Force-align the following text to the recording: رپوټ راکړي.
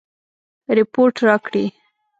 رپوټ 0.77 1.13
راکړي. 1.27 1.65